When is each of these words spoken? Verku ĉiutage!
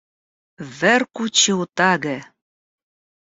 Verku 0.79 1.27
ĉiutage! 1.41 2.15